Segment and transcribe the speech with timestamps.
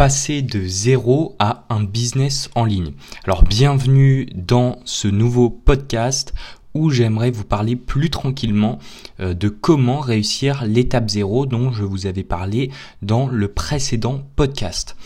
[0.00, 2.94] passer de zéro à un business en ligne.
[3.24, 6.32] Alors bienvenue dans ce nouveau podcast
[6.74, 8.78] où j'aimerais vous parler plus tranquillement
[9.20, 12.70] euh, de comment réussir l'étape zéro dont je vous avais parlé
[13.02, 14.96] dans le précédent podcast.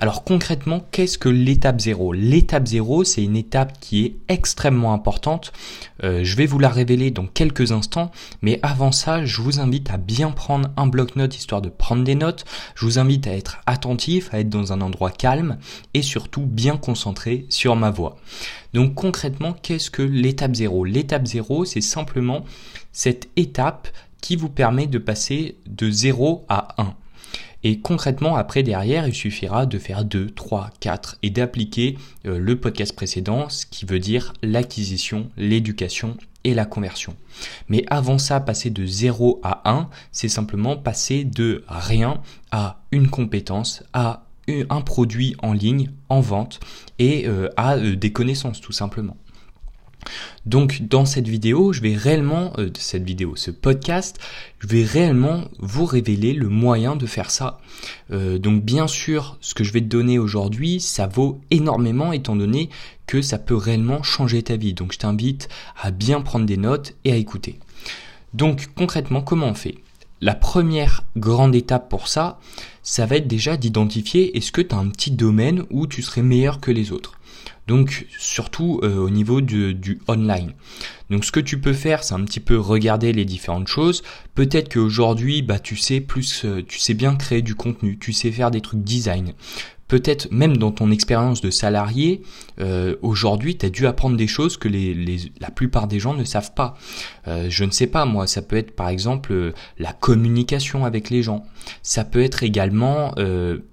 [0.00, 2.12] Alors concrètement, qu'est-ce que l'étape zéro?
[2.12, 5.52] L'étape zéro, c'est une étape qui est extrêmement importante.
[6.02, 8.10] Euh, je vais vous la révéler dans quelques instants,
[8.42, 12.16] mais avant ça, je vous invite à bien prendre un bloc-notes histoire de prendre des
[12.16, 12.44] notes.
[12.74, 15.58] Je vous invite à être attentif, à être dans un endroit calme
[15.94, 18.16] et surtout bien concentré sur ma voix.
[18.72, 22.44] Donc concrètement, qu'est-ce que l'étape 0 L'étape 0, c'est simplement
[22.92, 23.88] cette étape
[24.20, 26.94] qui vous permet de passer de 0 à 1.
[27.64, 31.96] Et concrètement, après, derrière, il suffira de faire 2, 3, 4 et d'appliquer
[32.26, 37.14] euh, le podcast précédent, ce qui veut dire l'acquisition, l'éducation et la conversion.
[37.68, 43.08] Mais avant ça, passer de 0 à 1, c'est simplement passer de rien à une
[43.08, 44.24] compétence, à
[44.70, 46.60] un produit en ligne, en vente,
[46.98, 49.16] et euh, à euh, des connaissances tout simplement.
[50.46, 54.18] Donc dans cette vidéo, je vais réellement, euh, cette vidéo, ce podcast,
[54.58, 57.60] je vais réellement vous révéler le moyen de faire ça.
[58.10, 62.68] donc bien sûr, ce que je vais te donner aujourd'hui, ça vaut énormément étant donné
[63.06, 64.74] que ça peut réellement changer ta vie.
[64.74, 65.48] Donc je t'invite
[65.80, 67.60] à bien prendre des notes et à écouter.
[68.34, 69.76] Donc concrètement, comment on fait?
[70.24, 72.38] La première grande étape pour ça,
[72.84, 76.22] ça va être déjà d'identifier est-ce que tu as un petit domaine où tu serais
[76.22, 77.18] meilleur que les autres?
[77.66, 80.52] Donc surtout euh, au niveau du, du, online.
[81.10, 84.04] Donc ce que tu peux faire, c'est un petit peu regarder les différentes choses.
[84.36, 88.30] Peut-être qu'aujourd'hui, bah tu sais plus, euh, tu sais bien créer du contenu, tu sais
[88.30, 89.34] faire des trucs design
[89.92, 92.22] peut-être même dans ton expérience de salarié,
[92.60, 96.54] euh, aujourd'hui, tu as dû apprendre des choses que la plupart des gens ne savent
[96.54, 96.78] pas.
[97.28, 101.10] Euh, je ne sais pas, moi, ça peut être par exemple euh, la communication avec
[101.10, 101.44] les gens.
[101.82, 103.14] Ça peut être également,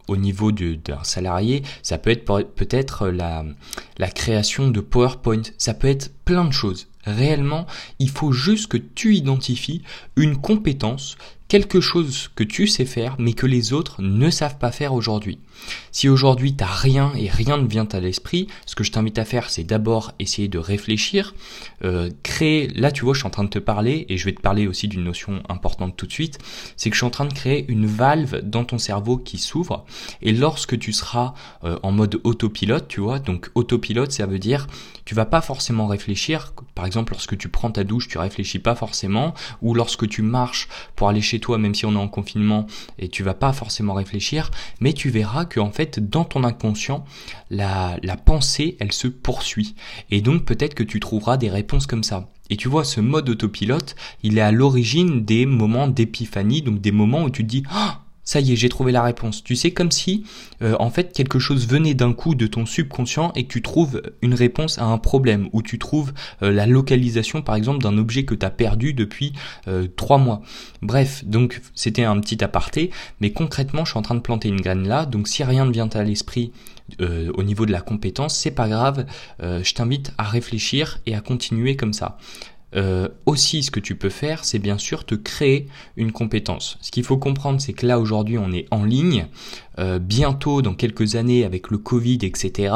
[0.08, 5.42] au niveau d'un salarié, ça peut être peut-être la création de PowerPoint.
[5.58, 6.88] Ça peut être plein de choses.
[7.06, 7.66] Réellement,
[7.98, 9.84] il faut juste que tu identifies
[10.18, 11.18] une compétence
[11.50, 15.40] quelque chose que tu sais faire mais que les autres ne savent pas faire aujourd'hui.
[15.92, 19.26] Si aujourd'hui t'as rien et rien ne vient à l'esprit, ce que je t'invite à
[19.26, 21.34] faire c'est d'abord essayer de réfléchir,
[21.84, 24.34] euh, créer, là tu vois je suis en train de te parler et je vais
[24.34, 26.40] te parler aussi d'une notion importante tout de suite,
[26.76, 29.86] c'est que je suis en train de créer une valve dans ton cerveau qui s'ouvre
[30.22, 31.34] et lorsque tu seras
[31.64, 34.68] euh, en mode autopilote, tu vois, donc autopilote ça veut dire
[35.06, 38.76] tu vas pas forcément réfléchir, par exemple lorsque tu prends ta douche tu réfléchis pas
[38.76, 42.68] forcément ou lorsque tu marches pour aller chez toi, même si on est en confinement,
[42.98, 47.04] et tu vas pas forcément réfléchir, mais tu verras que en fait, dans ton inconscient,
[47.50, 49.76] la, pensée, elle se poursuit.
[50.12, 52.30] Et donc peut-être que tu trouveras des réponses comme ça.
[52.50, 56.92] Et tu vois, ce mode autopilote, il est à l'origine des moments d'épiphanie, donc des
[56.92, 57.92] moments où tu te dis, oh,
[58.30, 59.44] ça y est, j'ai trouvé la réponse.
[59.44, 60.24] Tu sais, comme si,
[60.62, 64.04] euh, en fait, quelque chose venait d'un coup de ton subconscient et que tu trouves
[64.22, 66.14] une réponse à un problème, ou tu trouves
[66.44, 69.34] euh, la localisation, par exemple, d'un objet que tu as perdu depuis
[69.68, 70.44] euh, trois mois.
[70.84, 74.62] Bref, donc c'était un petit aparté, mais concrètement, je suis en train de planter une
[74.62, 76.52] graine là, donc si rien ne vient à l'esprit
[77.00, 79.06] au niveau de la compétence, c'est pas grave,
[79.40, 82.18] je t'invite à réfléchir et à continuer comme ça.
[82.76, 86.78] Euh, aussi, ce que tu peux faire, c'est bien sûr te créer une compétence.
[86.82, 89.28] Ce qu'il faut comprendre, c'est que là aujourd'hui, on est en ligne.
[89.80, 92.74] Euh, bientôt, dans quelques années, avec le Covid, etc.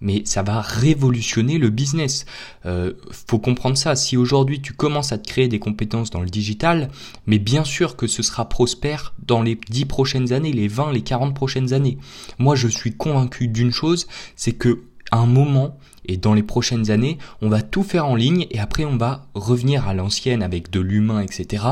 [0.00, 2.26] Mais ça va révolutionner le business.
[2.66, 3.96] Euh, faut comprendre ça.
[3.96, 6.90] Si aujourd'hui tu commences à te créer des compétences dans le digital,
[7.26, 11.02] mais bien sûr que ce sera prospère dans les 10 prochaines années, les 20, les
[11.02, 11.96] 40 prochaines années.
[12.38, 14.06] Moi, je suis convaincu d'une chose,
[14.36, 18.16] c'est que à un moment, et dans les prochaines années, on va tout faire en
[18.16, 21.64] ligne et après on va revenir à l'ancienne avec de l'humain, etc.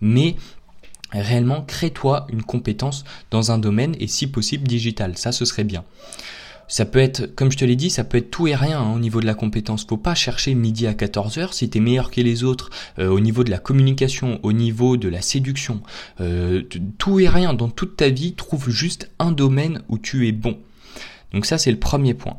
[0.00, 0.36] Mais
[1.12, 5.16] réellement, crée-toi une compétence dans un domaine et si possible digital.
[5.16, 5.84] Ça, ce serait bien.
[6.66, 8.94] Ça peut être, comme je te l'ai dit, ça peut être tout et rien hein,
[8.94, 9.84] au niveau de la compétence.
[9.84, 13.20] Faut pas chercher midi à 14h si tu es meilleur que les autres euh, au
[13.20, 15.82] niveau de la communication, au niveau de la séduction.
[16.20, 16.62] Euh,
[16.96, 20.58] tout et rien dans toute ta vie, trouve juste un domaine où tu es bon.
[21.32, 22.38] Donc ça, c'est le premier point.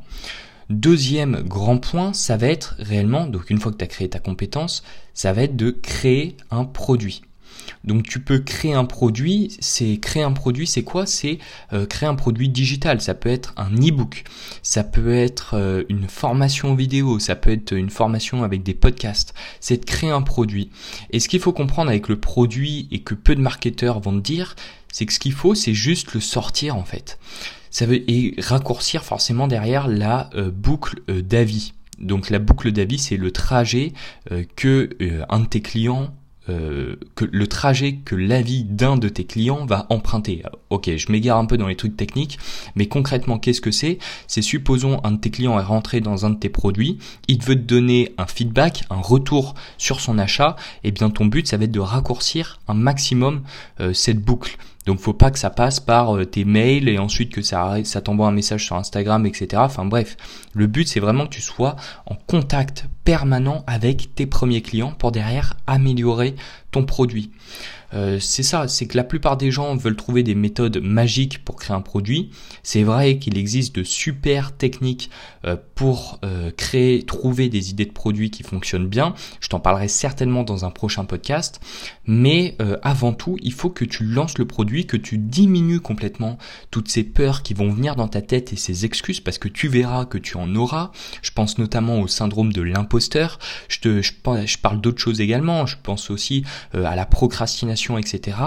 [0.69, 4.19] Deuxième grand point, ça va être réellement, donc une fois que tu as créé ta
[4.19, 4.83] compétence,
[5.13, 7.21] ça va être de créer un produit.
[7.83, 11.05] Donc tu peux créer un produit, c'est créer un produit, c'est quoi?
[11.05, 11.37] C'est
[11.73, 12.99] euh, créer un produit digital.
[13.01, 14.23] Ça peut être un e-book,
[14.63, 19.33] ça peut être euh, une formation vidéo, ça peut être une formation avec des podcasts.
[19.59, 20.71] C'est de créer un produit.
[21.11, 24.23] Et ce qu'il faut comprendre avec le produit et que peu de marketeurs vont te
[24.23, 24.55] dire,
[24.91, 27.19] c'est que ce qu'il faut, c'est juste le sortir en fait
[27.75, 31.73] ça veut et raccourcir forcément derrière la euh, boucle euh, d'avis.
[31.99, 33.91] Donc la boucle d'avis, c'est le trajet
[34.31, 34.89] euh, que
[35.27, 36.13] un de tes clients
[36.47, 40.43] euh, que le trajet que l'avis d'un de tes clients va emprunter.
[40.69, 42.37] Ok, je m'égare un peu dans les trucs techniques,
[42.75, 43.97] mais concrètement, qu'est-ce que c'est?
[44.27, 47.55] C'est supposons un de tes clients est rentré dans un de tes produits, il veut
[47.55, 51.57] te donner un feedback, un retour sur son achat, et eh bien ton but, ça
[51.57, 53.41] va être de raccourcir un maximum
[53.79, 54.55] euh, cette boucle.
[54.85, 58.01] Donc faut pas que ça passe par euh, tes mails et ensuite que ça, ça
[58.01, 59.61] t'envoie un message sur Instagram, etc.
[59.65, 60.17] Enfin bref,
[60.53, 65.11] le but c'est vraiment que tu sois en contact permanent avec tes premiers clients pour
[65.11, 66.35] derrière améliorer
[66.83, 67.31] produit.
[67.93, 71.55] Euh, c'est ça, c'est que la plupart des gens veulent trouver des méthodes magiques pour
[71.55, 72.29] créer un produit.
[72.63, 75.09] C'est vrai qu'il existe de super techniques
[75.45, 79.13] euh, pour euh, créer, trouver des idées de produits qui fonctionnent bien.
[79.39, 81.59] Je t'en parlerai certainement dans un prochain podcast.
[82.07, 86.37] Mais avant tout, il faut que tu lances le produit, que tu diminues complètement
[86.69, 89.67] toutes ces peurs qui vont venir dans ta tête et ces excuses parce que tu
[89.67, 90.91] verras que tu en auras.
[91.23, 93.39] Je pense notamment au syndrome de l'imposteur.
[93.69, 95.65] Je, te, je parle d'autres choses également.
[95.65, 98.37] Je pense aussi à la procrastination etc.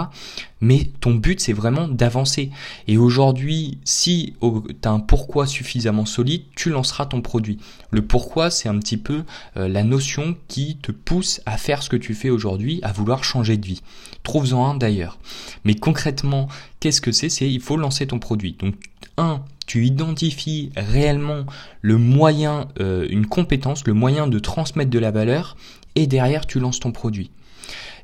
[0.61, 2.51] Mais ton but, c'est vraiment d'avancer.
[2.87, 7.59] Et aujourd'hui, si tu as un pourquoi suffisamment solide, tu lanceras ton produit.
[7.91, 9.23] Le pourquoi, c'est un petit peu
[9.57, 13.23] euh, la notion qui te pousse à faire ce que tu fais aujourd'hui, à vouloir
[13.23, 13.81] changer de vie.
[14.23, 15.17] Trouve-en un d'ailleurs.
[15.63, 16.49] Mais concrètement,
[16.79, 17.29] qu'est-ce que c'est?
[17.29, 18.57] C'est il faut lancer ton produit.
[18.59, 18.75] Donc,
[19.17, 21.45] un, tu identifies réellement
[21.81, 25.55] le moyen, euh, une compétence, le moyen de transmettre de la valeur,
[25.95, 27.31] et derrière tu lances ton produit.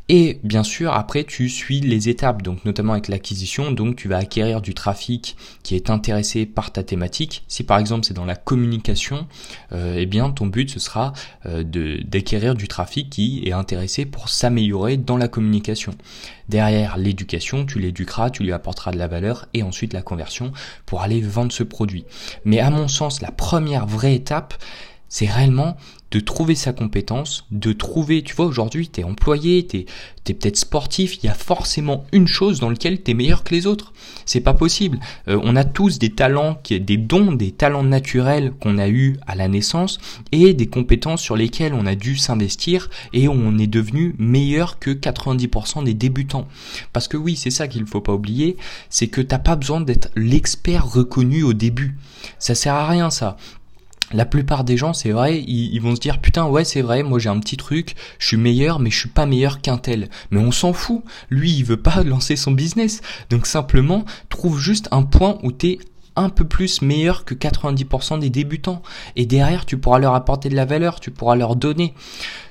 [0.07, 4.17] Et bien sûr, après, tu suis les étapes, donc notamment avec l'acquisition, donc tu vas
[4.17, 7.43] acquérir du trafic qui est intéressé par ta thématique.
[7.47, 9.27] Si par exemple c'est dans la communication,
[9.71, 11.13] euh, eh bien ton but ce sera
[11.47, 11.63] euh,
[12.05, 15.95] d'acquérir du trafic qui est intéressé pour s'améliorer dans la communication.
[16.49, 20.51] Derrière l'éducation, tu l'éduqueras, tu lui apporteras de la valeur et ensuite la conversion
[20.85, 22.05] pour aller vendre ce produit.
[22.43, 24.53] Mais à mon sens, la première vraie étape,
[25.09, 25.77] c'est réellement
[26.11, 29.85] de trouver sa compétence, de trouver, tu vois, aujourd'hui, tu es employé, tu es,
[30.33, 33.67] peut-être sportif, il y a forcément une chose dans laquelle tu es meilleur que les
[33.67, 33.93] autres.
[34.25, 34.99] C'est pas possible.
[35.27, 39.35] Euh, on a tous des talents, des dons, des talents naturels qu'on a eu à
[39.35, 39.99] la naissance
[40.31, 44.91] et des compétences sur lesquelles on a dû s'investir et on est devenu meilleur que
[44.91, 46.47] 90% des débutants.
[46.93, 48.57] Parce que oui, c'est ça qu'il faut pas oublier,
[48.89, 51.97] c'est que t'as pas besoin d'être l'expert reconnu au début.
[52.39, 53.37] Ça sert à rien ça
[54.13, 57.19] la plupart des gens, c'est vrai, ils, vont se dire putain ouais c'est vrai, moi
[57.19, 60.09] j'ai un petit truc, je suis meilleur, mais je suis pas meilleur qu'un tel.
[60.31, 61.03] Mais on s'en fout.
[61.29, 63.01] Lui, il veut pas lancer son business.
[63.29, 65.79] Donc simplement, trouve juste un point où t'es
[66.15, 68.81] un peu plus meilleur que 90% des débutants.
[69.15, 71.93] Et derrière, tu pourras leur apporter de la valeur, tu pourras leur donner.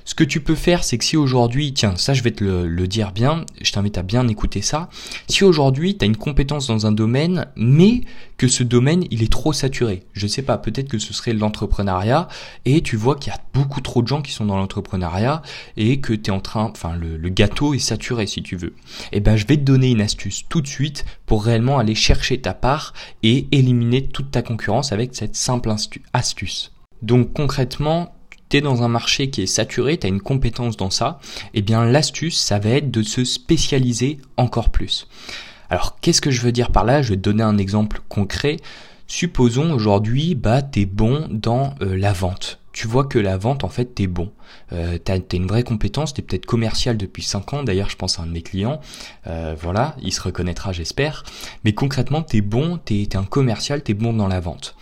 [0.07, 2.87] Ce que tu peux faire, c'est que si aujourd'hui, tiens, ça je vais te le,
[2.87, 4.87] dire bien, je t'invite à bien écouter ça.
[5.27, 8.01] Si aujourd'hui, tu as une compétence dans un domaine, mais
[8.37, 10.03] que ce domaine, il est trop saturé.
[10.13, 12.27] Je sais pas, peut-être que ce serait l'entrepreneuriat,
[12.65, 15.41] et tu vois qu'il y a beaucoup trop de gens qui sont dans l'entrepreneuriat,
[15.75, 18.75] et que tu es en train, enfin, le, gâteau est saturé si tu veux.
[19.11, 22.39] Eh ben, je vais te donner une astuce tout de suite pour réellement aller chercher
[22.39, 22.93] ta part
[23.23, 25.73] et éliminer toute ta concurrence avec cette simple
[26.13, 26.71] astuce.
[27.01, 28.14] Donc concrètement,
[28.61, 31.19] dans un marché qui est saturé, tu as une compétence dans ça,
[31.53, 35.07] eh bien l'astuce, ça va être de se spécialiser encore plus.
[35.69, 37.01] Alors qu'est-ce que je veux dire par là?
[37.01, 38.57] Je vais te donner un exemple concret.
[39.07, 43.63] Supposons aujourd'hui, bah, tu es bon dans euh, la vente tu vois que la vente,
[43.63, 44.33] en fait, t'es bon.
[44.73, 47.63] Euh, t'as as une vraie compétence, t'es peut-être commercial depuis 5 ans.
[47.63, 48.81] D'ailleurs, je pense à un de mes clients.
[49.27, 51.23] Euh, voilà, il se reconnaîtra, j'espère.
[51.63, 54.75] Mais concrètement, t'es bon, t'es es un commercial, t'es bon dans la vente.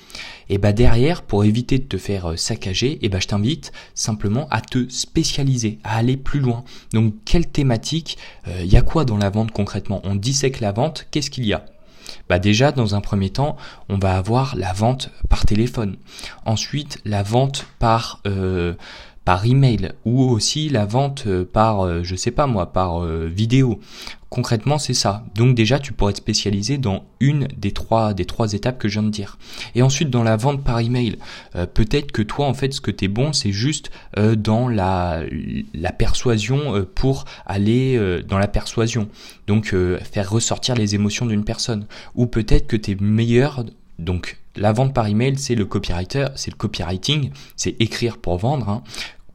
[0.49, 4.47] Et bah derrière, pour éviter de te faire euh, saccager, et bah je t'invite simplement
[4.49, 6.63] à te spécialiser, à aller plus loin.
[6.93, 8.17] Donc, quelle thématique
[8.59, 10.01] Il y a quoi dans la vente concrètement?
[10.03, 11.65] On dissèque la vente, qu'est-ce qu'il y a?
[12.29, 13.57] Bah déjà, dans un premier temps,
[13.89, 15.97] on va avoir la vente par téléphone.
[16.45, 18.73] Ensuite, la vente par euh,
[19.25, 23.29] par email ou aussi la vente euh, par euh, je sais pas moi par euh,
[23.33, 23.79] vidéo.
[24.33, 25.23] Concrètement, c'est ça.
[25.35, 28.99] Donc déjà, tu pourrais te spécialiser dans une des trois des trois étapes que je
[28.99, 29.37] viens de dire.
[29.75, 31.19] Et ensuite dans la vente par email,
[31.75, 35.21] peut-être que toi en fait ce que tu es bon, c'est juste dans la
[35.99, 39.07] persuasion pour aller dans la persuasion.
[39.45, 41.85] Donc faire ressortir les émotions d'une personne
[42.15, 43.63] ou peut-être que tu es meilleur
[43.99, 48.69] donc la vente par email, c'est le copywriter, c'est le copywriting, c'est écrire pour vendre.
[48.69, 48.83] Hein.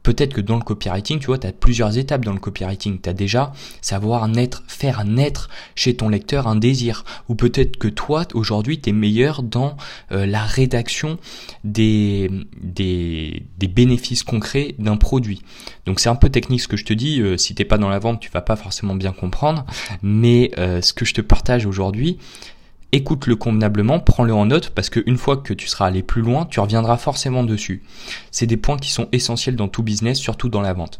[0.03, 3.01] Peut-être que dans le copywriting, tu vois, tu as plusieurs étapes dans le copywriting.
[3.01, 3.51] Tu as déjà
[3.81, 7.03] savoir naître, faire naître chez ton lecteur un désir.
[7.27, 9.75] Ou peut-être que toi, aujourd'hui, tu es meilleur dans
[10.11, 11.17] euh, la rédaction
[11.63, 15.41] des, des, bénéfices concrets d'un produit.
[15.85, 17.21] Donc c'est un peu technique ce que je te dis.
[17.21, 19.65] Euh, si t'es pas dans la vente, tu vas pas forcément bien comprendre.
[20.01, 22.17] Mais euh, ce que je te partage aujourd'hui,
[22.91, 26.59] écoute-le convenablement, prends-le en note parce qu'une fois que tu seras allé plus loin, tu
[26.59, 27.83] reviendras forcément dessus.
[28.31, 30.99] C'est des points qui sont essentiels dans tout business, surtout dans la vente.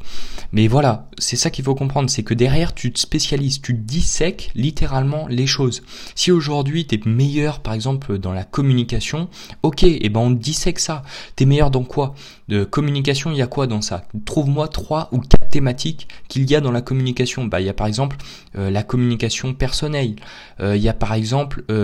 [0.51, 4.51] Mais voilà, c'est ça qu'il faut comprendre, c'est que derrière tu te spécialises, tu dissèques
[4.55, 5.81] littéralement les choses.
[6.15, 9.29] Si aujourd'hui tu es meilleur par exemple dans la communication,
[9.63, 11.03] ok, et eh ben on dissèque ça.
[11.35, 12.13] T'es meilleur dans quoi?
[12.47, 14.03] De communication, il y a quoi dans ça?
[14.25, 17.45] Trouve-moi trois ou quatre thématiques qu'il y a dans la communication.
[17.45, 18.17] Bah il y a par exemple
[18.55, 20.15] euh, la communication personnelle.
[20.59, 21.78] Euh, il y a par exemple euh,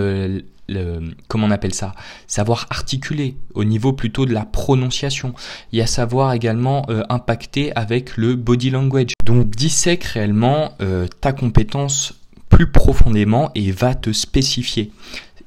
[1.28, 1.94] comment on appelle ça
[2.26, 5.34] Savoir articuler au niveau plutôt de la prononciation.
[5.72, 9.12] Il y a savoir également euh, impacter avec le body language.
[9.24, 12.14] Donc dissèque réellement euh, ta compétence
[12.48, 14.92] plus profondément et va te spécifier.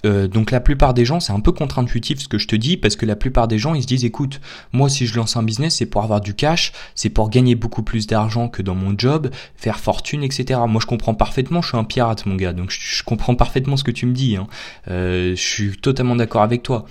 [0.05, 2.77] Euh, donc la plupart des gens, c'est un peu contre-intuitif ce que je te dis,
[2.77, 4.39] parce que la plupart des gens, ils se disent, écoute,
[4.71, 7.83] moi si je lance un business, c'est pour avoir du cash, c'est pour gagner beaucoup
[7.83, 10.59] plus d'argent que dans mon job, faire fortune, etc.
[10.67, 13.83] Moi je comprends parfaitement, je suis un pirate mon gars, donc je, comprends parfaitement ce
[13.83, 14.35] que tu me dis.
[14.35, 14.47] Hein.
[14.89, 16.85] Euh, je suis totalement d'accord avec toi.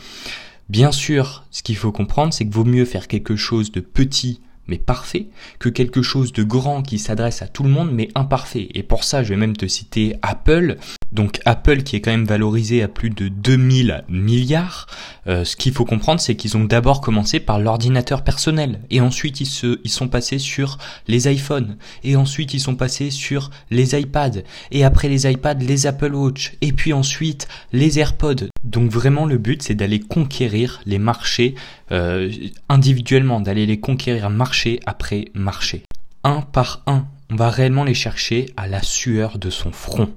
[0.68, 4.40] Bien sûr, ce qu'il faut comprendre, c'est que vaut mieux faire quelque chose de petit
[4.68, 8.68] mais parfait, que quelque chose de grand qui s'adresse à tout le monde, mais imparfait.
[8.74, 10.76] Et pour ça, je vais même te citer Apple,
[11.12, 14.86] donc Apple qui est quand même valorisé à plus de 2000 milliards,
[15.26, 18.80] euh, ce qu'il faut comprendre c'est qu'ils ont d'abord commencé par l'ordinateur personnel.
[18.90, 21.76] Et ensuite ils, se, ils sont passés sur les iPhones.
[22.04, 24.42] Et ensuite ils sont passés sur les iPads.
[24.70, 26.52] Et après les iPads les Apple Watch.
[26.60, 28.48] Et puis ensuite les AirPods.
[28.64, 31.54] Donc vraiment le but c'est d'aller conquérir les marchés
[31.90, 32.30] euh,
[32.68, 35.84] individuellement, d'aller les conquérir marché après marché.
[36.24, 40.10] Un par un, on va réellement les chercher à la sueur de son front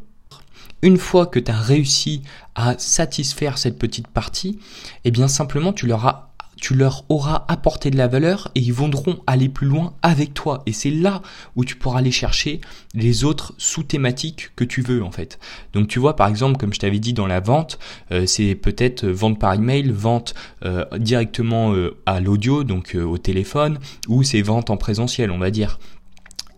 [0.81, 2.21] une fois que tu as réussi
[2.55, 4.59] à satisfaire cette petite partie,
[5.05, 9.67] eh bien simplement tu leur auras apporté de la valeur et ils voudront aller plus
[9.67, 10.63] loin avec toi.
[10.65, 11.21] Et c'est là
[11.55, 12.61] où tu pourras aller chercher
[12.93, 15.39] les autres sous-thématiques que tu veux en fait.
[15.73, 17.79] Donc tu vois par exemple comme je t'avais dit dans la vente,
[18.11, 20.33] euh, c'est peut-être vente par email, vente
[20.65, 25.51] euh, directement euh, à l'audio, donc au téléphone, ou c'est vente en présentiel on va
[25.51, 25.79] dire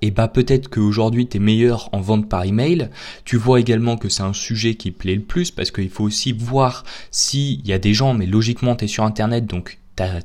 [0.04, 2.90] et bah peut-être qu'aujourd'hui tu es meilleur en vente par email.
[3.24, 6.34] Tu vois également que c'est un sujet qui plaît le plus parce qu'il faut aussi
[6.34, 10.20] voir s'il y a des gens, mais logiquement tu es sur internet donc tu as,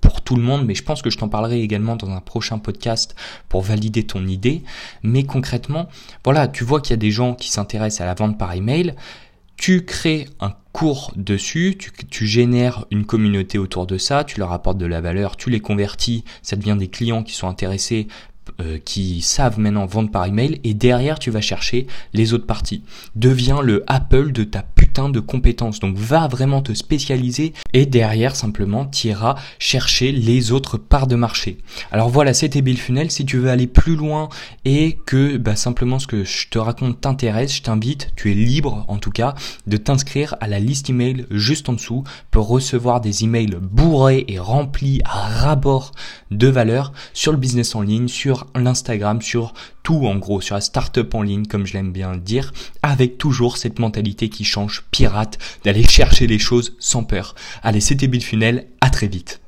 [0.00, 2.58] pour tout le monde, mais je pense que je t'en parlerai également dans un prochain
[2.58, 3.14] podcast
[3.48, 4.64] pour valider ton idée.
[5.04, 5.88] Mais concrètement,
[6.24, 8.96] voilà, tu vois qu'il y a des gens qui s'intéressent à la vente par email.
[9.56, 11.78] Tu crées un cours dessus,
[12.10, 15.60] tu, génères une communauté autour de ça, tu leur apportes de la valeur, tu les
[15.60, 18.08] convertis, ça devient des clients qui sont intéressés
[18.60, 22.82] euh, qui savent maintenant vendre par email et derrière tu vas chercher les autres parties.
[23.14, 25.78] Deviens le Apple de ta putain de compétences.
[25.78, 31.14] Donc va vraiment te spécialiser et derrière simplement tu iras chercher les autres parts de
[31.14, 31.58] marché.
[31.92, 33.10] Alors voilà, c'était Bill Funnel.
[33.10, 34.28] Si tu veux aller plus loin
[34.64, 38.84] et que bah, simplement ce que je te raconte t'intéresse, je t'invite, tu es libre
[38.88, 39.34] en tout cas,
[39.66, 44.38] de t'inscrire à la liste email juste en dessous pour recevoir des emails bourrés et
[44.38, 45.92] remplis à rabord
[46.30, 50.60] de valeur sur le business en ligne, sur l'Instagram, sur tout en gros, sur la
[50.60, 55.38] startup en ligne, comme je l'aime bien dire, avec toujours cette mentalité qui change pirate,
[55.64, 57.34] d'aller chercher les choses sans peur.
[57.62, 59.41] Allez, c'était Bill Funnel, à très vite.